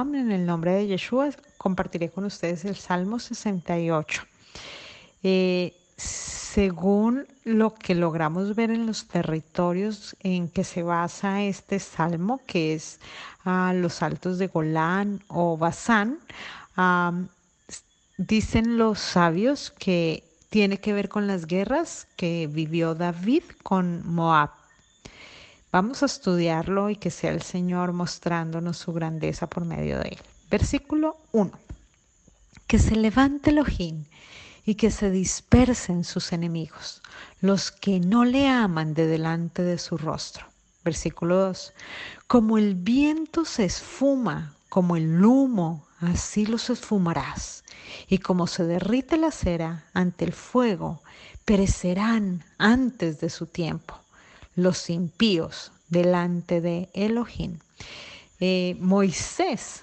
En 0.00 0.30
el 0.30 0.46
nombre 0.46 0.74
de 0.74 0.86
Yeshua 0.86 1.30
compartiré 1.56 2.08
con 2.08 2.24
ustedes 2.24 2.64
el 2.64 2.76
Salmo 2.76 3.18
68. 3.18 4.22
Eh, 5.24 5.74
según 5.96 7.26
lo 7.42 7.74
que 7.74 7.96
logramos 7.96 8.54
ver 8.54 8.70
en 8.70 8.86
los 8.86 9.08
territorios 9.08 10.14
en 10.20 10.50
que 10.50 10.62
se 10.62 10.84
basa 10.84 11.42
este 11.42 11.80
salmo, 11.80 12.40
que 12.46 12.74
es 12.74 13.00
a 13.44 13.72
los 13.74 14.00
altos 14.00 14.38
de 14.38 14.46
Golán 14.46 15.20
o 15.26 15.56
Basán, 15.56 16.20
dicen 18.18 18.78
los 18.78 19.00
sabios 19.00 19.72
que 19.72 20.22
tiene 20.48 20.78
que 20.78 20.92
ver 20.92 21.08
con 21.08 21.26
las 21.26 21.46
guerras 21.46 22.06
que 22.14 22.48
vivió 22.48 22.94
David 22.94 23.42
con 23.64 24.06
Moab. 24.06 24.57
Vamos 25.70 26.02
a 26.02 26.06
estudiarlo 26.06 26.88
y 26.88 26.96
que 26.96 27.10
sea 27.10 27.30
el 27.30 27.42
Señor 27.42 27.92
mostrándonos 27.92 28.78
su 28.78 28.94
grandeza 28.94 29.48
por 29.48 29.66
medio 29.66 29.98
de 29.98 30.08
él. 30.08 30.18
Versículo 30.50 31.18
1. 31.32 31.52
Que 32.66 32.78
se 32.78 32.96
levante 32.96 33.50
Elohim 33.50 34.06
y 34.64 34.76
que 34.76 34.90
se 34.90 35.10
dispersen 35.10 36.04
sus 36.04 36.32
enemigos, 36.32 37.02
los 37.42 37.70
que 37.70 38.00
no 38.00 38.24
le 38.24 38.48
aman 38.48 38.94
de 38.94 39.06
delante 39.06 39.62
de 39.62 39.76
su 39.76 39.98
rostro. 39.98 40.46
Versículo 40.84 41.36
2. 41.36 41.74
Como 42.26 42.56
el 42.56 42.74
viento 42.74 43.44
se 43.44 43.66
esfuma, 43.66 44.54
como 44.70 44.96
el 44.96 45.22
humo, 45.22 45.86
así 46.00 46.46
los 46.46 46.70
esfumarás. 46.70 47.62
Y 48.08 48.18
como 48.18 48.46
se 48.46 48.64
derrite 48.64 49.18
la 49.18 49.30
cera 49.30 49.84
ante 49.92 50.24
el 50.24 50.32
fuego, 50.32 51.02
perecerán 51.44 52.42
antes 52.56 53.20
de 53.20 53.28
su 53.28 53.44
tiempo 53.44 54.00
los 54.58 54.90
impíos 54.90 55.70
delante 55.88 56.60
de 56.60 56.90
Elohim. 56.92 57.58
Eh, 58.40 58.76
Moisés 58.80 59.82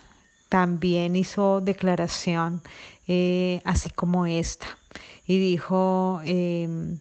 también 0.50 1.16
hizo 1.16 1.62
declaración 1.62 2.62
eh, 3.08 3.62
así 3.64 3.90
como 3.90 4.26
esta 4.26 4.78
y 5.26 5.40
dijo, 5.40 6.22
em, 6.26 7.00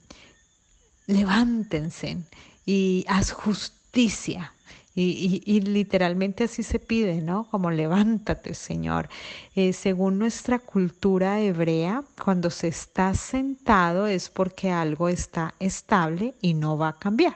levántense 1.07 2.19
y 2.65 3.05
haz 3.09 3.33
justicia. 3.33 4.55
Y, 4.97 5.61
literalmente 5.61 6.45
así 6.45 6.63
se 6.63 6.79
pide, 6.79 7.21
¿no? 7.21 7.49
Como 7.51 7.73
levántate, 7.73 8.55
Señor. 8.55 9.09
Eh, 9.57 9.73
según 9.73 10.21
nuestra 10.21 10.61
cultura 10.61 11.41
hebrea, 11.41 12.05
cuando 12.23 12.49
se 12.51 12.69
está 12.69 13.13
sentado 13.15 14.07
es 14.07 14.29
porque 14.29 14.71
algo 14.71 15.09
está 15.09 15.55
estable 15.59 16.35
y 16.41 16.55
no 16.55 16.79
va 16.79 16.91
a 16.91 16.99
cambiar. 16.99 17.35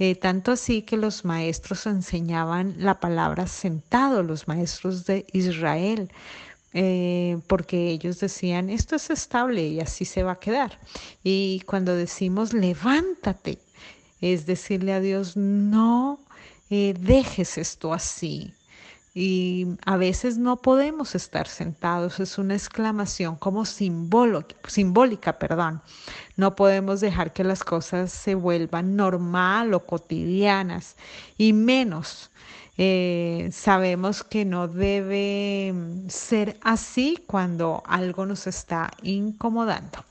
Eh, 0.00 0.16
tanto 0.16 0.50
así 0.50 0.82
que 0.82 0.96
los 0.96 1.24
maestros 1.24 1.86
enseñaban 1.86 2.74
la 2.78 2.98
palabra 2.98 3.46
sentado, 3.46 4.24
los 4.24 4.48
maestros 4.48 5.06
de 5.06 5.24
Israel, 5.32 6.10
eh, 6.72 7.38
porque 7.46 7.90
ellos 7.90 8.18
decían, 8.18 8.70
esto 8.70 8.96
es 8.96 9.10
estable 9.10 9.68
y 9.68 9.78
así 9.78 10.04
se 10.04 10.24
va 10.24 10.32
a 10.32 10.40
quedar. 10.40 10.80
Y 11.22 11.60
cuando 11.66 11.94
decimos, 11.94 12.52
levántate, 12.52 13.58
es 14.20 14.46
decirle 14.46 14.92
a 14.92 15.00
Dios, 15.00 15.36
no 15.36 16.18
dejes 16.98 17.58
esto 17.58 17.92
así, 17.92 18.54
y 19.14 19.66
a 19.84 19.98
veces 19.98 20.38
no 20.38 20.56
podemos 20.56 21.14
estar 21.14 21.46
sentados, 21.46 22.18
es 22.18 22.38
una 22.38 22.54
exclamación 22.54 23.36
como 23.36 23.66
simbólica, 23.66 25.38
perdón. 25.38 25.82
No 26.36 26.56
podemos 26.56 27.00
dejar 27.00 27.34
que 27.34 27.44
las 27.44 27.62
cosas 27.62 28.10
se 28.10 28.34
vuelvan 28.34 28.96
normal 28.96 29.74
o 29.74 29.84
cotidianas 29.84 30.96
y 31.36 31.52
menos 31.52 32.30
eh, 32.78 33.50
sabemos 33.52 34.24
que 34.24 34.46
no 34.46 34.66
debe 34.66 35.74
ser 36.08 36.58
así 36.62 37.22
cuando 37.26 37.82
algo 37.86 38.24
nos 38.24 38.46
está 38.46 38.90
incomodando. 39.02 40.04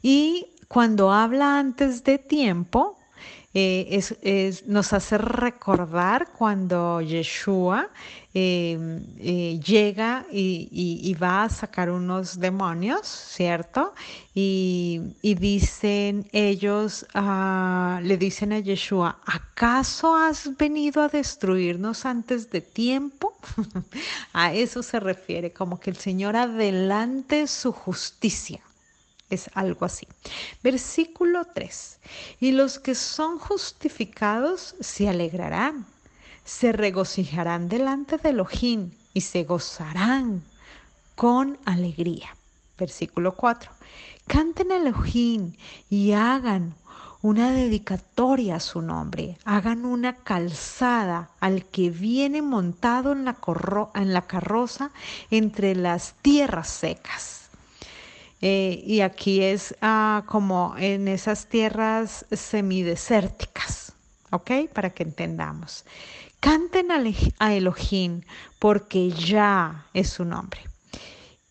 Y 0.00 0.46
cuando 0.68 1.12
habla 1.12 1.58
antes 1.58 2.04
de 2.04 2.16
tiempo, 2.16 2.96
eh, 3.52 4.00
es, 4.22 4.66
nos 4.68 4.92
hace 4.92 5.18
recordar 5.18 6.28
cuando 6.38 7.00
Yeshua 7.00 7.88
em, 8.32 9.02
eh, 9.18 9.58
llega 9.58 10.24
y, 10.30 11.16
va 11.20 11.42
a 11.44 11.48
sacar 11.48 11.90
unos 11.90 12.38
demonios, 12.38 13.08
¿cierto? 13.08 13.92
Y, 14.34 15.00
dicen 15.22 16.28
ellos, 16.30 17.06
ah, 17.14 18.00
le 18.04 18.16
dicen 18.16 18.52
a 18.52 18.60
Yeshua, 18.60 19.18
¿acaso 19.26 20.14
has 20.14 20.56
venido 20.56 21.02
a 21.02 21.08
destruirnos 21.08 22.06
antes 22.06 22.50
de 22.50 22.60
tiempo? 22.60 23.36
a 24.32 24.54
eso 24.54 24.84
se 24.84 25.00
refiere, 25.00 25.52
como 25.52 25.80
que 25.80 25.90
el 25.90 25.96
Señor 25.96 26.36
adelante 26.36 27.48
su 27.48 27.72
justicia. 27.72 28.60
Es 29.30 29.48
algo 29.54 29.86
así. 29.86 30.08
Versículo 30.62 31.44
3. 31.54 32.00
Y 32.40 32.50
los 32.52 32.80
que 32.80 32.96
son 32.96 33.38
justificados 33.38 34.74
se 34.80 35.08
alegrarán, 35.08 35.86
se 36.44 36.72
regocijarán 36.72 37.68
delante 37.68 38.18
de 38.18 38.30
Elohim 38.30 38.90
y 39.14 39.20
se 39.20 39.44
gozarán 39.44 40.42
con 41.14 41.58
alegría. 41.64 42.36
Versículo 42.76 43.36
4. 43.36 43.70
Canten 44.26 44.72
a 44.72 44.76
Elohim 44.78 45.54
y 45.88 46.12
hagan 46.12 46.74
una 47.22 47.52
dedicatoria 47.52 48.56
a 48.56 48.60
su 48.60 48.80
nombre, 48.80 49.36
hagan 49.44 49.84
una 49.84 50.16
calzada 50.16 51.30
al 51.38 51.66
que 51.66 51.90
viene 51.90 52.42
montado 52.42 53.12
en 53.12 53.26
la, 53.26 53.36
en 53.94 54.12
la 54.12 54.22
carroza 54.22 54.90
entre 55.30 55.76
las 55.76 56.14
tierras 56.22 56.68
secas 56.68 57.39
eh, 58.40 58.82
y 58.86 59.00
aquí 59.02 59.42
es 59.42 59.74
ah, 59.82 60.24
como 60.26 60.74
en 60.78 61.08
esas 61.08 61.46
tierras 61.46 62.24
semidesérticas, 62.32 63.92
¿ok? 64.30 64.50
Para 64.72 64.90
que 64.90 65.02
entendamos. 65.02 65.84
Canten 66.40 66.88
a 67.38 67.54
Elohim 67.54 68.22
porque 68.58 69.10
ya 69.10 69.86
es 69.92 70.08
su 70.08 70.24
nombre. 70.24 70.60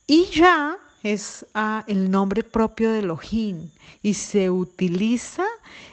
Y 0.07 0.25
ya 0.31 0.77
es 1.03 1.45
ah, 1.53 1.83
el 1.87 2.09
nombre 2.09 2.43
propio 2.43 2.91
de 2.91 2.99
Elohim 2.99 3.69
y 4.01 4.15
se 4.15 4.49
utiliza 4.49 5.45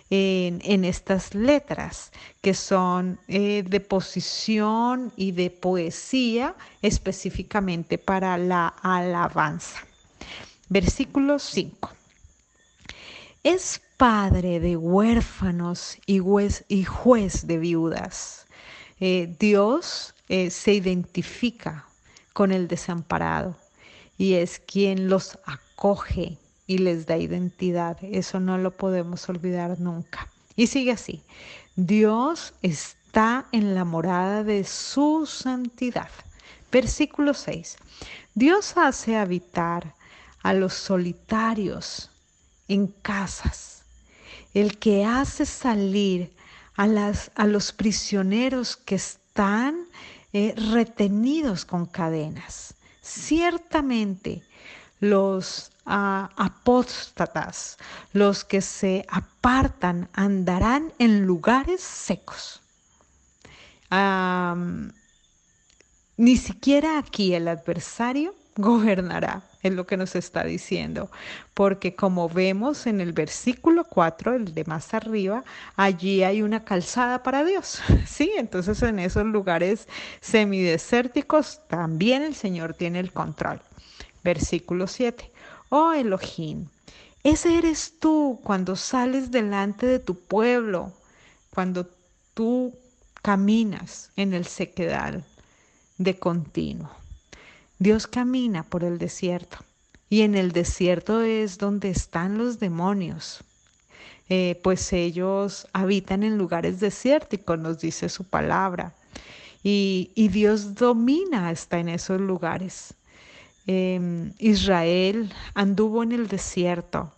en, 0.08 0.84
estas 0.84 1.34
letras 1.34 2.12
que 2.40 2.54
son 2.54 3.18
eh, 3.28 3.64
de 3.66 3.80
posición 3.80 5.12
y 5.16 5.32
de 5.32 5.50
poesía 5.50 6.54
específicamente 6.80 7.98
para 7.98 8.38
la 8.38 8.68
alabanza. 8.68 9.85
Versículo 10.68 11.38
5. 11.38 11.90
Es 13.44 13.80
padre 13.96 14.58
de 14.58 14.76
huérfanos 14.76 15.96
y, 16.06 16.18
juez, 16.18 17.46
de 17.46 17.58
viudas. 17.58 18.46
Eh, 18.98 19.34
Dios 19.38 20.14
eh, 20.28 20.50
se 20.50 20.74
identifica 20.74 21.86
con 22.32 22.50
el 22.50 22.66
desamparado 22.66 23.56
y 24.18 24.34
es 24.34 24.58
quien 24.58 25.08
los 25.08 25.38
acoge 25.44 26.38
y 26.66 26.78
les 26.78 27.06
da 27.06 27.16
identidad. 27.16 27.98
Eso 28.02 28.40
no 28.40 28.58
lo 28.58 28.72
podemos 28.72 29.28
olvidar 29.28 29.78
nunca. 29.78 30.28
Y 30.56 30.66
sigue 30.66 30.90
así. 30.90 31.22
Dios 31.76 32.54
está 32.62 33.46
en 33.52 33.74
la 33.76 33.84
morada 33.84 34.42
de 34.42 34.64
su 34.64 35.26
santidad. 35.26 36.10
Versículo 36.72 37.34
6. 37.34 37.76
Dios 38.34 38.76
hace 38.76 39.16
habitar 39.16 39.94
a 40.42 40.52
los 40.52 40.74
solitarios 40.74 42.10
en 42.68 42.88
casas, 42.88 43.84
el 44.54 44.78
que 44.78 45.04
hace 45.04 45.46
salir 45.46 46.32
a, 46.76 46.86
las, 46.86 47.30
a 47.34 47.46
los 47.46 47.72
prisioneros 47.72 48.76
que 48.76 48.96
están 48.96 49.86
eh, 50.32 50.54
retenidos 50.56 51.64
con 51.64 51.86
cadenas. 51.86 52.74
Ciertamente 53.00 54.42
los 55.00 55.72
ah, 55.84 56.30
apóstatas, 56.36 57.76
los 58.12 58.44
que 58.44 58.60
se 58.60 59.06
apartan, 59.08 60.08
andarán 60.12 60.92
en 60.98 61.24
lugares 61.24 61.80
secos. 61.80 62.62
ni 66.16 66.36
siquiera 66.36 66.98
aquí 66.98 67.34
el 67.34 67.48
adversario 67.48 68.34
gobernará, 68.56 69.42
es 69.66 69.74
lo 69.74 69.86
que 69.86 69.96
nos 69.96 70.14
está 70.14 70.44
diciendo, 70.44 71.10
porque 71.54 71.94
como 71.94 72.28
vemos 72.28 72.86
en 72.86 73.00
el 73.00 73.12
versículo 73.12 73.84
4, 73.84 74.34
el 74.34 74.54
de 74.54 74.64
más 74.64 74.94
arriba, 74.94 75.44
allí 75.76 76.22
hay 76.22 76.42
una 76.42 76.64
calzada 76.64 77.22
para 77.22 77.44
Dios, 77.44 77.80
¿sí? 78.06 78.32
Entonces 78.36 78.82
en 78.82 78.98
esos 78.98 79.24
lugares 79.24 79.88
semidesérticos 80.20 81.60
también 81.68 82.22
el 82.22 82.34
Señor 82.34 82.74
tiene 82.74 83.00
el 83.00 83.12
control. 83.12 83.60
Versículo 84.22 84.86
7, 84.86 85.30
oh 85.68 85.92
Elohim, 85.92 86.66
ese 87.22 87.58
eres 87.58 87.94
tú 87.98 88.40
cuando 88.42 88.76
sales 88.76 89.30
delante 89.30 89.86
de 89.86 89.98
tu 89.98 90.14
pueblo, 90.14 90.92
cuando 91.50 91.88
tú 92.34 92.74
caminas 93.22 94.10
en 94.16 94.34
el 94.34 94.46
sequedal 94.46 95.24
de 95.98 96.18
continuo. 96.18 97.05
Dios 97.78 98.06
camina 98.06 98.62
por 98.62 98.84
el 98.84 98.96
desierto 98.96 99.58
y 100.08 100.22
en 100.22 100.34
el 100.34 100.52
desierto 100.52 101.20
es 101.20 101.58
donde 101.58 101.90
están 101.90 102.38
los 102.38 102.58
demonios, 102.58 103.44
eh, 104.30 104.58
pues 104.62 104.92
ellos 104.94 105.68
habitan 105.74 106.22
en 106.22 106.38
lugares 106.38 106.80
desérticos, 106.80 107.58
nos 107.58 107.80
dice 107.80 108.08
su 108.08 108.24
palabra. 108.24 108.94
Y, 109.62 110.10
Dios 110.28 110.74
domina 110.76 111.48
hasta 111.48 111.78
en 111.78 111.88
esos 111.88 112.20
lugares. 112.20 112.94
Em, 113.66 114.32
Israel 114.38 115.32
anduvo 115.54 116.04
en 116.04 116.12
el 116.12 116.28
desierto 116.28 117.12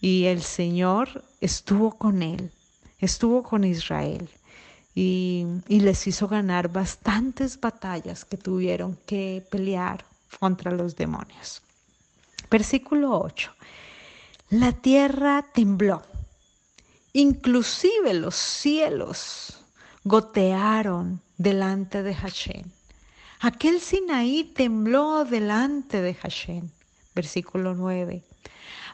y 0.00 0.24
el 0.24 0.42
Señor 0.42 1.24
estuvo 1.40 1.92
con 1.96 2.22
él, 2.22 2.50
estuvo 2.98 3.44
con 3.44 3.62
Israel 3.64 4.28
y, 4.98 5.46
les 5.68 6.06
hizo 6.06 6.26
ganar 6.26 6.72
bastantes 6.72 7.60
batallas 7.60 8.24
que 8.24 8.38
tuvieron 8.38 8.96
que 9.04 9.46
pelear 9.50 10.06
contra 10.40 10.70
los 10.70 10.96
demonios. 10.96 11.60
Versículo 12.50 13.20
8. 13.20 13.52
La 14.50 14.72
tierra 14.72 15.44
tembló 15.52 16.02
Inclusive 17.12 18.14
los 18.14 18.36
cielos 18.36 19.58
gotearon 20.04 21.20
delante 21.36 22.02
de 22.02 22.14
Hashem. 22.14 22.64
Aquel 23.40 23.80
Sinaí 23.80 24.44
tembló 24.44 25.26
delante 25.26 26.00
de 26.00 26.14
Hashem. 26.14 26.70
Versículo 27.14 27.74
9. 27.74 28.22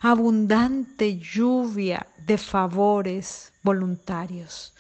Abundante 0.01 1.19
lluvia 1.19 2.09
de 2.27 2.39
favores 2.39 3.53
voluntarios. 3.63 4.73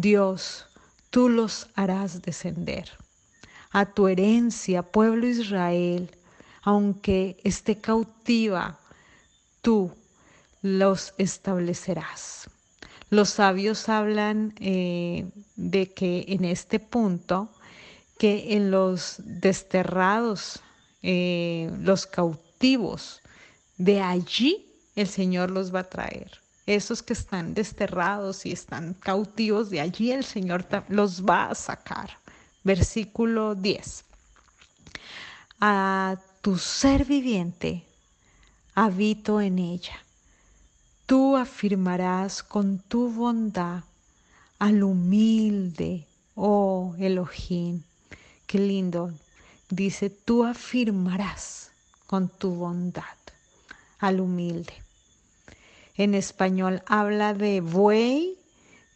Dios, 0.00 0.64
tú 1.10 1.28
los 1.28 1.66
harás 1.74 2.22
descender. 2.22 2.88
A 3.72 3.84
tu 3.84 4.06
herencia, 4.06 4.84
pueblo 4.84 5.26
Israel, 5.26 6.16
aunque 6.62 7.36
esté 7.42 7.78
cautiva, 7.80 8.78
tú 9.60 9.90
los 10.62 11.14
establecerás. 11.18 12.48
Los 13.10 13.30
sabios 13.30 13.88
hablan 13.88 14.54
eh, 14.60 15.28
de 15.56 15.92
que 15.92 16.26
en 16.28 16.44
este 16.44 16.78
punto, 16.78 17.50
que 18.20 18.54
en 18.54 18.70
los 18.70 19.16
desterrados, 19.18 20.60
eh, 21.02 21.72
los 21.80 22.06
cautivos, 22.06 23.20
de 23.78 24.00
allí 24.00 24.64
el 24.94 25.08
Señor 25.08 25.50
los 25.50 25.74
va 25.74 25.80
a 25.80 25.90
traer. 25.90 26.40
Esos 26.68 27.02
que 27.02 27.14
están 27.14 27.54
desterrados 27.54 28.44
y 28.44 28.52
están 28.52 28.94
cautivos, 28.94 29.70
de 29.70 29.80
allí 29.80 30.12
el 30.12 30.24
Señor 30.24 30.66
los 30.88 31.24
va 31.24 31.46
a 31.46 31.54
sacar. 31.54 32.10
Versículo 32.62 33.54
10. 33.54 34.04
A 35.60 36.16
tu 36.42 36.58
ser 36.58 37.04
viviente 37.04 37.84
habito 38.74 39.40
en 39.40 39.58
ella 39.58 39.98
Tú 41.08 41.38
afirmarás 41.38 42.42
con 42.42 42.80
tu 42.80 43.10
bondad 43.10 43.82
al 44.58 44.82
humilde, 44.82 46.06
oh 46.34 46.94
Elohim. 46.98 47.82
Qué 48.46 48.58
lindo. 48.58 49.14
Dice, 49.70 50.10
tú 50.10 50.44
afirmarás 50.44 51.70
con 52.06 52.28
tu 52.28 52.50
bondad 52.50 53.16
al 53.98 54.20
humilde. 54.20 54.74
En 55.98 56.14
español 56.14 56.82
habla 56.86 57.34
de 57.34 57.60
buey 57.60 58.38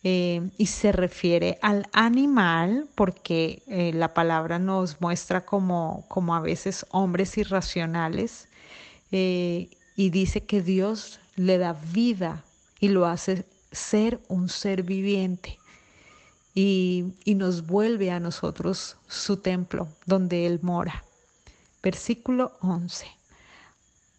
eh, 0.05 0.51
y 0.57 0.67
se 0.67 0.93
refiere 0.93 1.59
al 1.61 1.87
animal 1.93 2.89
porque 2.95 3.65
eh, 3.67 3.93
la 3.93 4.15
palabra 4.15 4.61
nos 4.61 5.01
muestra 5.01 5.45
como, 5.45 6.05
como 6.09 6.37
a 6.37 6.41
veces 6.41 6.87
hombres 6.91 7.37
irracionales 7.37 8.49
eh, 9.11 9.69
y 9.97 10.11
dice 10.11 10.45
que 10.45 10.63
Dios 10.63 11.19
le 11.35 11.59
da 11.59 11.73
vida 11.93 12.45
y 12.79 12.89
lo 12.89 13.07
hace 13.07 13.47
ser 13.73 14.21
un 14.29 14.49
ser 14.49 14.85
viviente 14.85 15.59
y, 16.55 17.15
nos 17.27 17.67
vuelve 17.67 18.11
a 18.13 18.21
nosotros 18.21 18.97
su 19.09 19.39
templo 19.39 19.89
donde 20.07 20.47
Él 20.47 20.61
mora. 20.63 21.03
Versículo 21.83 22.53
11. 22.61 23.07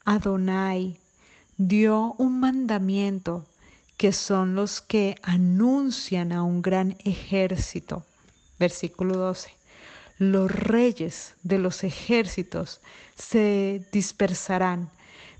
Adonai 0.03 0.99
dio 1.67 2.15
un 2.17 2.39
mandamiento 2.39 3.45
que 3.97 4.11
son 4.11 4.55
los 4.55 4.81
que 4.81 5.15
anuncian 5.23 6.31
a 6.31 6.43
un 6.43 6.61
gran 6.61 6.97
ejército. 7.03 8.05
Versículo 8.59 9.17
12. 9.17 9.51
Los 10.19 10.51
reyes 10.51 11.35
de 11.43 11.59
los 11.59 11.83
ejércitos 11.83 12.81
se 13.15 13.85
dispersarán 13.91 14.89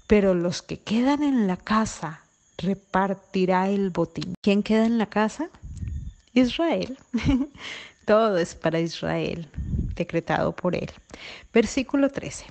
pero 0.08 0.34
los 0.34 0.62
que 0.62 0.80
quedan 0.80 1.24
en 1.24 1.48
la 1.48 1.58
casa 1.58 2.22
repartirá 2.58 3.70
el 3.70 3.90
botín. 3.90 4.36
¿Quién 4.42 4.64
queda 4.64 4.86
en 4.86 4.98
la 4.98 5.08
casa? 5.08 5.50
Israel. 6.34 6.98
Todo 8.06 8.38
es 8.38 8.54
para 8.54 8.80
Israel, 8.80 9.48
decretado 9.96 10.52
por 10.52 10.76
él. 10.76 10.92
Versículo 11.54 12.10
13. 12.10 12.46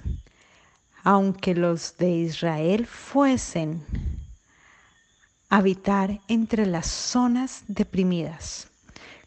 Aunque 1.05 1.55
los 1.55 1.97
de 1.97 2.11
Israel 2.11 2.87
fuesen 2.87 3.85
a 5.49 5.59
habitar 5.59 6.21
entre 6.29 6.67
las 6.67 6.87
zonas 6.87 7.65
deprimidas. 7.69 8.69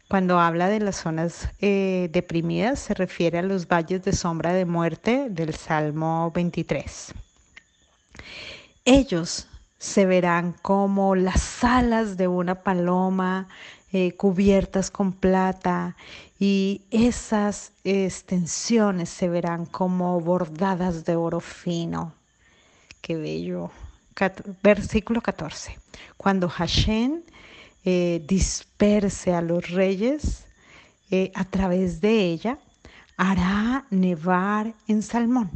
Cuando 0.08 0.38
habla 0.38 0.68
de 0.68 0.80
las 0.80 0.96
zonas 0.96 1.48
eh, 1.60 2.08
deprimidas 2.12 2.78
se 2.78 2.94
refiere 2.94 3.38
a 3.38 3.42
los 3.42 3.66
valles 3.66 4.04
de 4.04 4.12
sombra 4.12 4.52
de 4.52 4.64
muerte 4.64 5.26
del 5.30 5.54
Salmo 5.54 6.30
23. 6.32 7.12
Ellos 8.84 9.48
se 9.78 10.06
verán 10.06 10.54
como 10.62 11.16
las 11.16 11.62
alas 11.64 12.16
de 12.16 12.28
una 12.28 12.62
paloma 12.62 13.48
eh, 13.98 14.12
cubiertas 14.14 14.90
con 14.90 15.14
plata 15.14 15.96
y 16.38 16.82
esas 16.90 17.72
extensiones 17.82 19.08
se 19.08 19.30
verán 19.30 19.64
como 19.64 20.20
bordadas 20.20 21.06
de 21.06 21.16
oro 21.16 21.40
fino. 21.40 22.12
Qué 23.00 23.16
bello. 23.16 23.70
Versículo 24.62 25.22
14. 25.22 25.78
Cuando 26.18 26.46
Hashem 26.46 27.22
eh, 27.86 28.22
disperse 28.28 29.32
a 29.32 29.40
los 29.40 29.70
reyes 29.70 30.44
eh, 31.10 31.32
a 31.34 31.46
través 31.46 32.02
de 32.02 32.20
ella, 32.20 32.58
hará 33.16 33.86
nevar 33.88 34.74
en 34.88 35.02
Salmón 35.02 35.50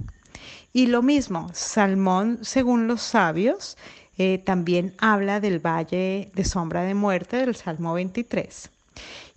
y 0.72 0.86
lo 0.86 1.02
mismo, 1.02 1.50
Salmón, 1.52 2.38
según 2.42 2.86
los 2.86 3.02
sabios, 3.02 3.76
eh, 4.22 4.36
también 4.36 4.92
habla 4.98 5.40
del 5.40 5.60
valle 5.60 6.30
de 6.34 6.44
sombra 6.44 6.82
de 6.82 6.92
muerte 6.92 7.38
del 7.38 7.56
Salmo 7.56 7.94
23. 7.94 8.68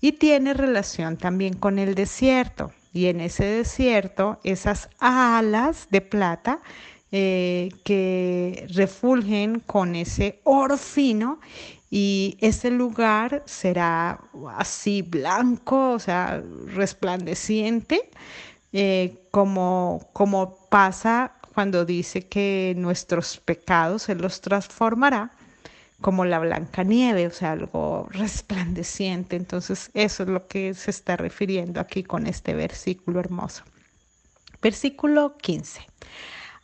Y 0.01 0.11
tiene 0.11 0.53
relación 0.53 1.15
también 1.15 1.53
con 1.53 1.79
el 1.79 1.95
desierto. 1.95 2.73
Y 2.91 3.05
en 3.05 3.21
ese 3.21 3.45
desierto, 3.45 4.41
esas 4.43 4.89
alas 4.99 5.87
de 5.89 6.01
plata 6.01 6.59
eh, 7.13 7.69
que 7.85 8.67
refulgen 8.75 9.61
con 9.61 9.95
ese 9.95 10.41
oro 10.43 10.75
fino 10.77 11.39
y 11.89 12.37
ese 12.41 12.69
lugar 12.69 13.41
será 13.45 14.19
así 14.57 15.01
blanco, 15.01 15.91
o 15.91 15.99
sea, 15.99 16.43
resplandeciente, 16.73 18.09
eh, 18.73 19.15
como, 19.31 20.09
como 20.11 20.57
pasa 20.67 21.35
cuando 21.53 21.85
dice 21.85 22.27
que 22.27 22.73
nuestros 22.77 23.37
pecados 23.37 24.09
Él 24.09 24.19
los 24.19 24.41
transformará 24.41 25.31
como 26.01 26.25
la 26.25 26.39
blanca 26.39 26.83
nieve, 26.83 27.27
o 27.27 27.31
sea, 27.31 27.53
algo 27.53 28.07
resplandeciente. 28.11 29.37
Entonces, 29.37 29.89
eso 29.93 30.23
es 30.23 30.29
lo 30.29 30.47
que 30.47 30.73
se 30.73 30.91
está 30.91 31.15
refiriendo 31.15 31.79
aquí 31.79 32.03
con 32.03 32.27
este 32.27 32.53
versículo 32.53 33.21
hermoso. 33.21 33.63
Versículo 34.61 35.37
15. 35.37 35.87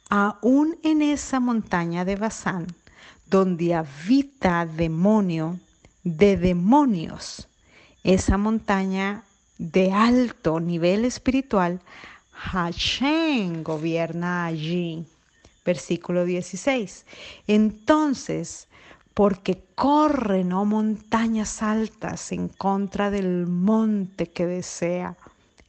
Aún 0.10 0.77
en 0.84 1.01
esa 1.01 1.39
montaña 1.39 2.03
de 2.03 2.17
Bazán, 2.17 2.67
donde 3.27 3.75
habita 3.75 4.65
demonio 4.65 5.60
de 6.03 6.36
demonios, 6.36 7.48
esa 8.03 8.38
montaña 8.38 9.24
de 9.58 9.91
alto 9.93 10.60
nivel 10.60 11.05
espiritual, 11.05 11.79
Hashem 12.39 13.63
gobierna 13.63 14.46
allí. 14.46 15.05
Versículo 15.65 16.24
16. 16.24 17.05
Entonces, 17.48 18.67
porque 19.13 19.65
corren, 19.75 20.53
oh 20.53 20.63
montañas 20.63 21.62
altas, 21.62 22.31
en 22.31 22.48
contra 22.48 23.12
del 23.12 23.46
monte 23.46 24.27
que 24.27 24.46
desea 24.46 25.17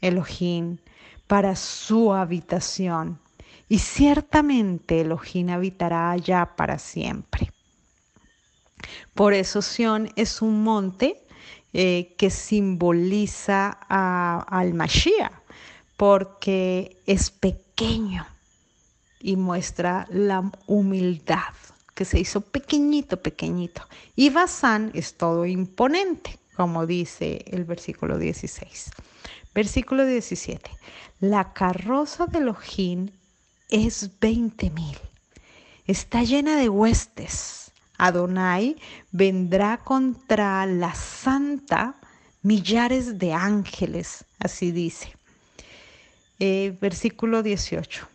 Elohim 0.01 0.79
para 1.27 1.57
su 1.57 2.15
habitación. 2.15 3.19
Y 3.69 3.79
ciertamente 3.81 5.01
Elohim 5.01 5.51
habitará 5.51 6.13
allá 6.13 6.55
para 6.57 6.79
siempre. 6.79 7.53
Por 9.15 9.35
eso 9.35 9.61
Sión 9.61 10.11
es 10.17 10.41
un 10.41 10.63
monte 10.63 11.23
eh, 11.73 12.15
que 12.17 12.31
simboliza 12.31 13.71
al 13.89 14.75
Mashiach 14.75 15.40
porque 16.01 16.97
es 17.05 17.31
pequeño 17.31 18.27
y 19.21 19.37
muestra 19.37 20.07
la 20.09 20.51
humildad, 20.67 21.53
que 21.95 22.07
se 22.07 22.19
hizo 22.19 22.41
pequeñito, 22.41 23.19
pequeñito. 23.19 23.87
Y 24.17 24.31
Basán 24.31 24.93
es 24.95 25.19
todo 25.19 25.45
imponente, 25.45 26.39
como 26.57 26.87
dice 26.87 27.45
el 27.49 27.65
versículo 27.65 28.17
16. 28.17 28.93
Versículo 29.55 30.07
17. 30.07 30.71
La 31.21 31.53
carroza 31.53 32.25
de 32.25 32.39
Elohim 32.39 33.11
es 33.69 34.19
veinte 34.21 34.71
mil. 34.71 34.97
Está 35.87 36.23
llena 36.23 36.57
de 36.57 36.71
huestes. 36.71 37.73
Adonai 37.99 38.77
vendrá 39.13 39.77
contra 39.85 40.65
la 40.65 40.95
santa 40.95 41.95
millares 42.43 43.19
de 43.19 43.35
ángeles, 43.35 44.25
así 44.39 44.73
dice. 44.73 45.20
Eh, 46.43 46.75
versículo 46.81 47.43
18. 47.43 48.09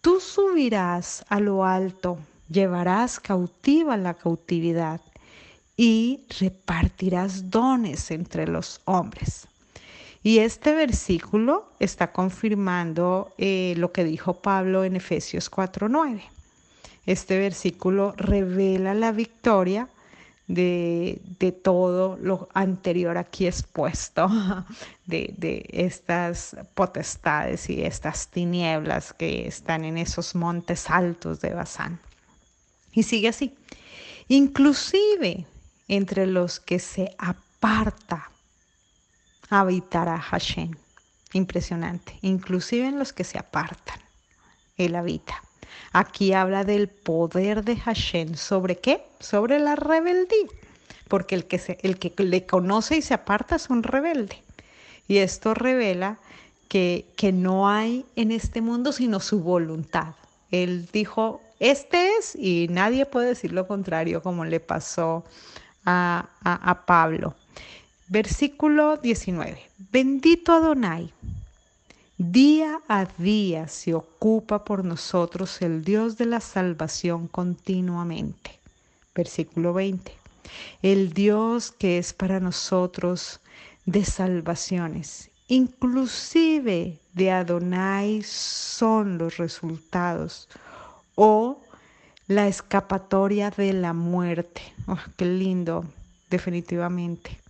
Tú 0.00 0.18
subirás 0.18 1.24
a 1.28 1.38
lo 1.38 1.64
alto, 1.64 2.18
llevarás 2.48 3.20
cautiva 3.20 3.96
la 3.96 4.14
cautividad 4.14 5.00
y 5.76 6.24
repartirás 6.40 7.50
dones 7.50 8.10
entre 8.10 8.48
los 8.48 8.80
hombres. 8.84 9.46
Y 10.24 10.38
este 10.38 10.74
versículo 10.74 11.68
está 11.78 12.10
confirmando 12.10 13.32
eh, 13.38 13.74
lo 13.76 13.92
que 13.92 14.02
dijo 14.02 14.34
Pablo 14.34 14.82
en 14.82 14.96
Efesios 14.96 15.48
4:9. 15.48 16.20
Este 17.06 17.38
versículo 17.38 18.12
revela 18.16 18.92
la 18.92 19.12
victoria 19.12 19.88
de, 20.46 21.20
todo 21.62 22.16
lo 22.20 22.48
anterior 22.54 23.18
aquí 23.18 23.46
expuesto, 23.46 24.28
de, 25.06 25.34
de 25.36 25.66
estas 25.72 26.56
potestades 26.74 27.70
y 27.70 27.82
estas 27.82 28.28
tinieblas 28.28 29.12
que 29.12 29.46
están 29.46 29.84
en 29.84 29.98
esos 29.98 30.34
montes 30.34 30.90
altos 30.90 31.40
de 31.40 31.54
Bazán. 31.54 32.00
Y 32.92 33.04
sigue 33.04 33.28
así. 33.28 33.54
Inclusive 34.28 35.46
entre 35.88 36.26
los 36.26 36.60
que 36.60 36.78
se 36.78 37.14
aparta 37.18 38.30
habitará 39.50 40.18
Hashem. 40.18 40.70
Impresionante. 41.32 42.18
Inclusive 42.22 42.86
en 42.86 42.98
los 42.98 43.12
que 43.12 43.24
se 43.24 43.38
apartan, 43.38 44.00
él 44.76 44.94
habita. 44.94 45.42
Aquí 45.92 46.32
habla 46.32 46.64
del 46.64 46.88
poder 46.88 47.64
de 47.64 47.76
Hashem. 47.76 48.34
¿Sobre 48.34 48.78
qué? 48.78 49.04
Sobre 49.20 49.58
la 49.58 49.76
rebeldía. 49.76 50.48
Porque 51.08 51.34
el 51.34 51.46
que, 51.46 51.58
se, 51.58 51.78
el 51.82 51.98
que 51.98 52.12
le 52.22 52.46
conoce 52.46 52.96
y 52.96 53.02
se 53.02 53.14
aparta 53.14 53.56
es 53.56 53.68
un 53.68 53.82
rebelde. 53.82 54.42
Y 55.08 55.18
esto 55.18 55.54
revela 55.54 56.18
que, 56.68 57.06
que 57.16 57.32
no 57.32 57.68
hay 57.68 58.06
en 58.16 58.32
este 58.32 58.62
mundo 58.62 58.92
sino 58.92 59.20
su 59.20 59.40
voluntad. 59.40 60.14
Él 60.50 60.88
dijo, 60.92 61.42
este 61.60 62.16
es, 62.16 62.34
y 62.34 62.68
nadie 62.70 63.04
puede 63.06 63.28
decir 63.28 63.52
lo 63.52 63.66
contrario, 63.66 64.22
como 64.22 64.44
le 64.44 64.60
pasó 64.60 65.24
a, 65.84 66.28
a, 66.42 66.70
a 66.70 66.86
Pablo. 66.86 67.34
Versículo 68.08 68.96
19. 68.96 69.60
Bendito 69.90 70.52
Adonai 70.52 71.12
Día 72.30 72.80
a 72.86 73.06
día 73.18 73.66
se 73.66 73.94
ocupa 73.94 74.64
por 74.64 74.84
nosotros 74.84 75.60
el 75.60 75.82
Dios 75.82 76.16
de 76.18 76.26
la 76.26 76.38
salvación 76.38 77.26
continuamente. 77.26 78.60
Versículo 79.12 79.72
20. 79.72 80.12
El 80.82 81.14
Dios 81.14 81.72
que 81.72 81.98
es 81.98 82.12
para 82.12 82.38
nosotros 82.38 83.40
de 83.86 84.04
salvaciones, 84.04 85.32
inclusive 85.48 87.00
de 87.12 87.30
Adonai 87.32 88.22
son 88.22 89.18
los 89.18 89.38
resultados 89.38 90.48
o 91.16 91.60
la 92.28 92.46
escapatoria 92.46 93.50
de 93.50 93.72
la 93.72 93.94
muerte. 93.94 94.62
Oh, 94.86 94.96
qué 95.16 95.24
lindo, 95.24 95.84
definitivamente. 96.30 97.40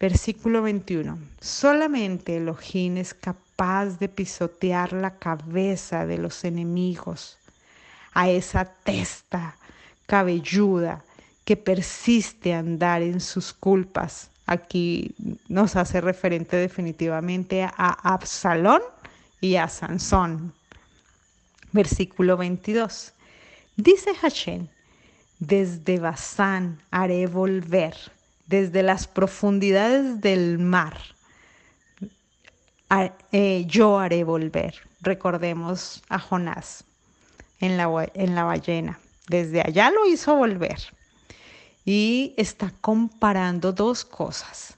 Versículo 0.00 0.62
21. 0.62 1.18
Solamente 1.42 2.38
Elohim 2.38 2.96
es 2.96 3.12
de 3.60 4.08
pisotear 4.08 4.94
la 4.94 5.18
cabeza 5.18 6.06
de 6.06 6.16
los 6.16 6.44
enemigos, 6.44 7.36
a 8.14 8.30
esa 8.30 8.64
testa 8.64 9.54
cabelluda 10.06 11.04
que 11.44 11.58
persiste 11.58 12.54
a 12.54 12.60
andar 12.60 13.02
en 13.02 13.20
sus 13.20 13.52
culpas. 13.52 14.30
Aquí 14.46 15.14
nos 15.48 15.76
hace 15.76 16.00
referente 16.00 16.56
definitivamente 16.56 17.62
a 17.62 18.14
Absalón 18.14 18.80
y 19.42 19.56
a 19.56 19.68
Sansón. 19.68 20.54
Versículo 21.72 22.38
22. 22.38 23.12
Dice 23.76 24.14
Hashem, 24.14 24.68
desde 25.38 25.98
Basán 25.98 26.80
haré 26.90 27.26
volver 27.26 27.94
desde 28.46 28.82
las 28.82 29.06
profundidades 29.06 30.22
del 30.22 30.58
mar. 30.58 30.96
Eh, 33.32 33.64
yo 33.66 33.98
haré 33.98 34.24
volver. 34.24 34.74
Recordemos 35.00 36.02
a 36.08 36.18
Jonás 36.18 36.84
en 37.60 37.76
la, 37.76 37.88
en 38.14 38.34
la 38.34 38.44
ballena. 38.44 38.98
Desde 39.28 39.60
allá 39.60 39.90
lo 39.90 40.06
hizo 40.06 40.34
volver. 40.34 40.78
Y 41.84 42.34
está 42.36 42.72
comparando 42.80 43.72
dos 43.72 44.04
cosas. 44.04 44.76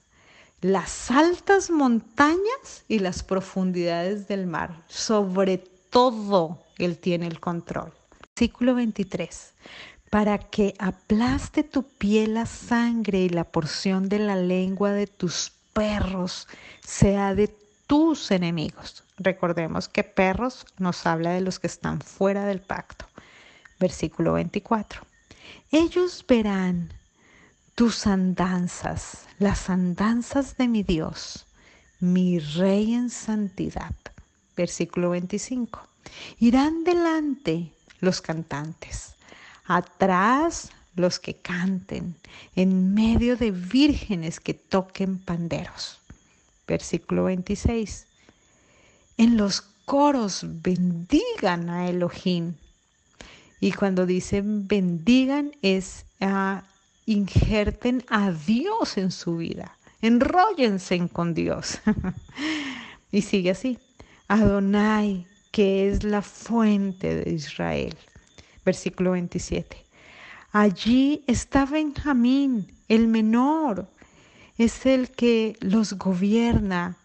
Las 0.61 1.11
altas 1.11 1.69
montañas 1.71 2.85
y 2.87 2.99
las 2.99 3.23
profundidades 3.23 4.27
del 4.27 4.45
mar. 4.47 4.83
Sobre 4.87 5.57
todo 5.57 6.59
Él 6.77 6.97
tiene 6.97 7.27
el 7.27 7.39
control. 7.39 7.91
Versículo 8.35 8.75
23 8.75 9.53
para 10.13 10.37
que 10.37 10.75
aplaste 10.77 11.63
tu 11.63 11.81
piel 11.81 12.35
la 12.35 12.45
sangre 12.45 13.21
y 13.21 13.29
la 13.29 13.45
porción 13.45 14.09
de 14.09 14.19
la 14.19 14.35
lengua 14.35 14.91
de 14.91 15.07
tus 15.07 15.51
perros 15.73 16.47
sea 16.85 17.33
de 17.33 17.47
tus 17.87 18.31
enemigos. 18.31 19.03
Recordemos 19.17 19.87
que 19.87 20.03
perros 20.03 20.65
nos 20.77 21.05
habla 21.05 21.31
de 21.31 21.41
los 21.41 21.59
que 21.59 21.67
están 21.67 22.01
fuera 22.01 22.45
del 22.45 22.61
pacto. 22.61 23.05
Versículo 23.79 24.33
24. 24.33 25.01
Ellos 25.71 26.25
verán 26.27 26.93
tus 27.75 28.07
andanzas, 28.07 29.25
las 29.39 29.69
andanzas 29.69 30.57
de 30.57 30.67
mi 30.67 30.83
Dios, 30.83 31.45
mi 31.99 32.39
Rey 32.39 32.93
en 32.93 33.09
santidad. 33.09 33.95
Versículo 34.55 35.11
25. 35.11 35.79
Irán 36.39 36.83
delante 36.83 37.71
los 37.99 38.21
cantantes 38.21 39.13
atrás 39.65 40.69
los 40.95 41.19
que 41.19 41.35
canten, 41.35 42.15
en 42.55 42.93
medio 42.93 43.35
de 43.35 43.51
vírgenes 43.51 44.39
que 44.39 44.53
toquen 44.53 45.17
panderos. 45.17 45.99
Versículo 46.67 47.25
26. 47.25 48.07
En 49.17 49.37
los 49.37 49.61
coros 49.85 50.45
bendigan 50.45 51.69
a 51.69 51.89
Elohim. 51.89 52.55
Y 53.59 53.71
cuando 53.71 54.05
dicen 54.05 54.67
bendigan 54.67 55.51
es 55.61 56.05
uh, 56.21 56.59
injerten 57.05 58.03
a 58.09 58.31
Dios 58.31 58.97
en 58.97 59.11
su 59.11 59.37
vida. 59.37 59.77
Enróllense 60.01 61.07
con 61.09 61.33
Dios. 61.33 61.79
y 63.11 63.21
sigue 63.21 63.51
así. 63.51 63.79
Adonai, 64.27 65.27
que 65.51 65.89
es 65.89 66.03
la 66.03 66.21
fuente 66.21 67.15
de 67.15 67.31
Israel. 67.31 67.95
Versículo 68.65 69.11
27. 69.11 69.77
Allí 70.51 71.23
está 71.27 71.65
Benjamín, 71.65 72.67
el 72.87 73.07
menor, 73.07 73.87
es 74.57 74.85
el 74.85 75.09
que 75.09 75.55
los 75.59 75.93
gobierna. 75.93 76.95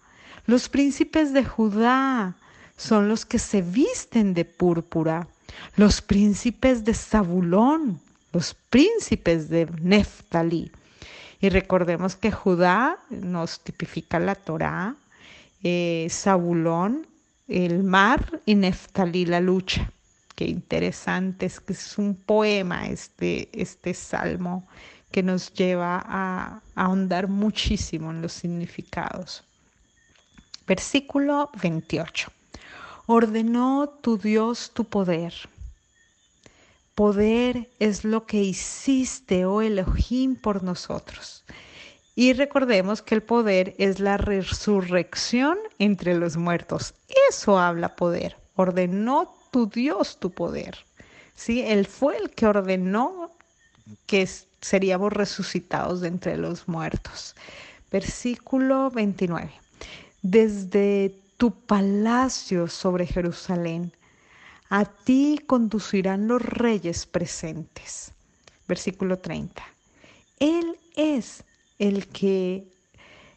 Los 0.47 0.69
príncipes 0.69 1.33
de 1.33 1.45
Judá 1.45 2.35
son 2.77 3.09
los 3.09 3.25
que 3.25 3.39
se 3.39 3.63
visten 3.63 4.35
de 4.35 4.45
púrpura. 4.45 5.29
Los 5.77 6.01
príncipes 6.01 6.85
de 6.85 6.95
Zabulón, 6.95 8.01
los 8.33 8.55
príncipes 8.55 9.49
de 9.49 9.67
Neftalí. 9.81 10.71
Y 11.41 11.49
recordemos 11.49 12.17
que 12.17 12.33
Judá 12.33 12.99
nos 13.11 13.61
tipifica 13.61 14.19
la 14.19 14.35
Torá, 14.35 14.95
eh, 15.63 16.07
Zabulón, 16.11 17.07
el 17.47 17.83
mar 17.83 18.41
y 18.45 18.55
Neftalí, 18.55 19.25
la 19.25 19.41
lucha. 19.41 19.91
Qué 20.35 20.45
interesante, 20.45 21.47
es 21.47 21.61
que 21.61 21.73
es 21.73 21.99
un 21.99 22.15
poema 22.15 22.87
este, 22.87 23.49
este 23.53 23.95
salmo 23.95 24.69
que 25.11 25.23
nos 25.23 25.53
lleva 25.53 26.03
a, 26.05 26.61
a 26.75 26.85
ahondar 26.85 27.29
muchísimo 27.29 28.11
en 28.11 28.23
los 28.23 28.33
significados. 28.33 29.45
Versículo 30.67 31.51
28. 31.63 32.31
Ordenó 33.07 33.89
tu 34.03 34.19
Dios 34.19 34.73
tu 34.75 34.85
poder. 34.85 35.33
Poder 36.95 37.71
es 37.79 38.05
lo 38.05 38.27
que 38.27 38.43
hiciste, 38.43 39.47
oh 39.47 39.63
Elohim, 39.63 40.37
por 40.37 40.63
nosotros. 40.63 41.45
Y 42.15 42.33
recordemos 42.33 43.01
que 43.01 43.15
el 43.15 43.23
poder 43.23 43.77
es 43.79 44.01
la 44.01 44.17
resurrección 44.17 45.57
entre 45.79 46.17
los 46.17 46.37
muertos. 46.37 46.95
Eso 47.31 47.59
habla 47.59 47.95
poder. 47.95 48.37
Ordenó 48.57 49.33
tu 49.53 49.69
Dios 49.69 50.19
tu 50.19 50.33
poder. 50.33 50.77
¿Sí? 51.37 51.63
Él 51.63 51.87
fue 51.87 52.17
el 52.17 52.31
que 52.31 52.47
ordenó 52.47 53.31
que 54.07 54.29
seríamos 54.61 55.13
resucitados 55.13 56.01
de 56.01 56.09
entre 56.09 56.37
los 56.37 56.69
muertos. 56.69 57.35
Versículo 57.91 58.91
29. 58.91 59.51
Desde 60.23 61.15
tu 61.37 61.53
palacio 61.53 62.69
sobre 62.69 63.07
Jerusalén, 63.07 63.93
a 64.69 64.85
ti 64.85 65.41
conducirán 65.47 66.29
los 66.29 66.43
reyes 66.43 67.07
presentes. 67.07 68.13
Versículo 68.67 69.19
30. 69.19 69.63
Él 70.41 70.77
es 70.97 71.45
el 71.79 72.07
que 72.09 72.69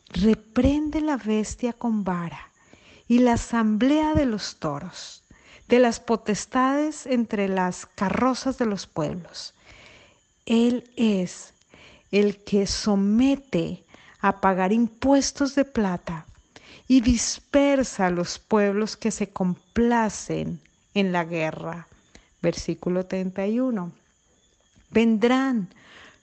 reprende 0.09 0.99
la 0.99 1.17
bestia 1.17 1.73
con 1.73 2.03
vara 2.03 2.51
y 3.07 3.19
la 3.19 3.33
asamblea 3.33 4.13
de 4.13 4.25
los 4.25 4.57
toros, 4.57 5.23
de 5.67 5.79
las 5.79 5.99
potestades 5.99 7.05
entre 7.05 7.47
las 7.47 7.85
carrozas 7.85 8.57
de 8.57 8.65
los 8.65 8.87
pueblos. 8.87 9.53
Él 10.45 10.89
es 10.95 11.53
el 12.11 12.43
que 12.43 12.67
somete 12.67 13.83
a 14.19 14.41
pagar 14.41 14.73
impuestos 14.73 15.55
de 15.55 15.65
plata 15.65 16.25
y 16.87 17.01
dispersa 17.01 18.07
a 18.07 18.11
los 18.11 18.37
pueblos 18.37 18.97
que 18.97 19.11
se 19.11 19.29
complacen 19.29 20.59
en 20.93 21.11
la 21.11 21.23
guerra. 21.23 21.87
Versículo 22.41 23.05
31. 23.05 23.91
Vendrán 24.89 25.69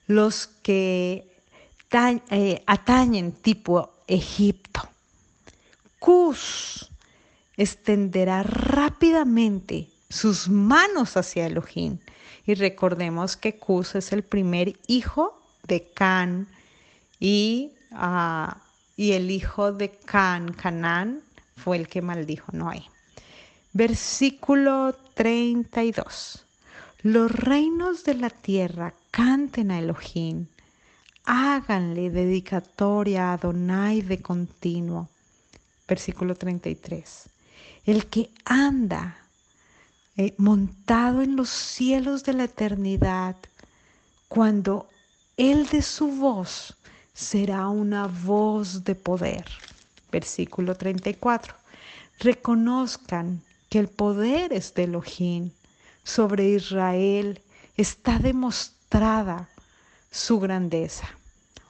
los 0.07 0.47
que 0.47 1.29
eh, 1.91 2.63
atañen 2.67 3.31
tipo 3.31 3.93
Egipto. 4.07 4.81
Cus 5.99 6.89
extenderá 7.57 8.43
rápidamente 8.43 9.89
sus 10.09 10.49
manos 10.49 11.17
hacia 11.17 11.47
Elohim. 11.47 11.97
Y 12.49 12.55
recordemos 12.55 13.37
que 13.37 13.59
Cus 13.59 13.93
es 13.93 14.11
el 14.11 14.23
primer 14.23 14.73
hijo 14.87 15.39
de 15.67 15.87
Can 15.93 16.47
y 17.19 17.73
uh, 17.91 18.51
y 18.97 19.11
el 19.11 19.29
hijo 19.29 19.71
de 19.71 19.91
Can, 19.91 20.53
Canán, 20.53 21.21
fue 21.55 21.77
el 21.77 21.87
que 21.87 22.01
maldijo 22.01 22.51
Noé. 22.51 22.81
Versículo 23.71 24.95
32. 25.13 26.43
Los 27.03 27.31
reinos 27.31 28.03
de 28.03 28.15
la 28.15 28.31
tierra 28.31 28.95
canten 29.11 29.69
a 29.69 29.77
Elohim, 29.77 30.47
háganle 31.25 32.09
dedicatoria 32.09 33.29
a 33.29 33.33
Adonai 33.33 34.01
de 34.01 34.23
continuo. 34.23 35.07
Versículo 35.87 36.33
33. 36.33 37.29
El 37.85 38.07
que 38.07 38.31
anda 38.43 39.18
eh, 40.21 40.35
montado 40.35 41.21
en 41.21 41.37
los 41.37 41.49
cielos 41.49 42.25
de 42.25 42.33
la 42.33 42.43
eternidad, 42.43 43.37
cuando 44.27 44.89
él 45.37 45.65
de 45.67 45.81
su 45.81 46.09
voz 46.09 46.75
será 47.13 47.69
una 47.69 48.07
voz 48.07 48.83
de 48.83 48.95
poder. 48.95 49.45
Versículo 50.11 50.75
34. 50.75 51.55
Reconozcan 52.19 53.41
que 53.69 53.79
el 53.79 53.87
poder 53.87 54.51
es 54.51 54.73
de 54.73 54.83
Elohim. 54.83 55.51
Sobre 56.03 56.49
Israel 56.49 57.41
está 57.77 58.19
demostrada 58.19 59.47
su 60.11 60.37
grandeza, 60.41 61.07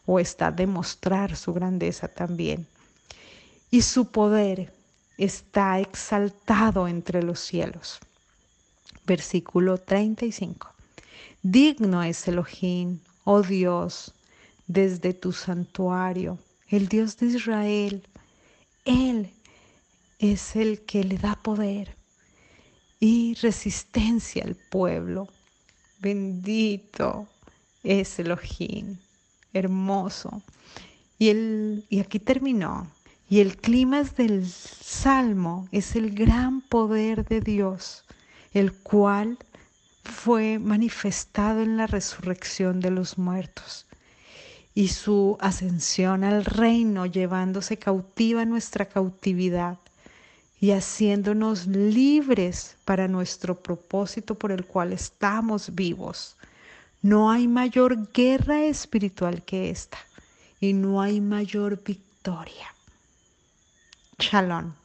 o 0.08 0.20
está 0.20 0.50
demostrar 0.50 1.36
su 1.36 1.54
grandeza 1.54 2.08
también. 2.08 2.66
Y 3.70 3.84
su 3.84 4.10
poder 4.10 4.74
está 5.20 5.80
exaltado 5.80 6.88
entre 6.88 7.22
los 7.22 7.40
cielos. 7.40 8.00
Versículo 9.10 9.80
35. 9.80 10.70
Digno 11.42 12.04
es 12.04 12.28
Elohim, 12.28 13.00
oh 13.24 13.42
Dios, 13.42 14.14
desde 14.68 15.16
tu 15.16 15.32
santuario, 15.32 16.38
el 16.68 16.88
Dios 16.88 17.18
de 17.18 17.26
Israel. 17.26 18.08
Él 18.86 19.32
es 20.20 20.56
el 20.56 20.82
que 20.82 21.04
le 21.04 21.18
da 21.18 21.34
poder 21.42 21.96
y 23.00 23.34
resistencia 23.42 24.44
al 24.44 24.56
pueblo. 24.56 25.28
Bendito 26.00 27.28
es 27.82 28.20
Elohim, 28.20 29.00
hermoso. 29.54 30.44
Y, 31.18 31.30
el, 31.30 31.84
y 31.90 32.00
aquí 32.00 32.20
terminó. 32.20 32.88
Y 33.28 33.40
el 33.40 33.58
clima 33.58 34.04
del 34.04 34.48
salmo 34.48 35.68
es 35.72 35.96
el 35.96 36.12
gran 36.14 36.62
poder 36.62 37.26
de 37.26 37.42
Dios, 37.42 38.04
el 38.54 38.74
cual 38.74 39.38
fue 40.04 40.60
manifestado 40.60 41.62
en 41.62 41.78
la 41.78 41.88
resurrección 41.88 42.80
de 42.80 42.92
los 42.92 43.18
muertos 43.18 43.86
y 44.74 44.88
su 44.90 45.38
ascensión 45.40 46.24
al 46.24 46.46
reino, 46.46 47.06
llevándose 47.06 47.78
cautiva 47.78 48.46
nuestra 48.46 48.86
cautividad 48.86 49.78
y 50.62 50.72
haciéndonos 50.72 51.68
libres 51.68 52.76
para 52.86 53.08
nuestro 53.08 53.62
propósito 53.62 54.36
por 54.36 54.52
el 54.52 54.66
cual 54.66 54.94
estamos 54.94 55.74
vivos. 55.74 56.36
No 57.02 57.32
hay 57.32 57.48
mayor 57.48 58.12
guerra 58.12 58.64
espiritual 58.66 59.44
que 59.44 59.70
esta 59.70 59.98
y 60.60 60.74
no 60.74 61.02
hay 61.02 61.22
mayor 61.22 61.82
victoria. 61.84 62.74
Shalom. 64.18 64.79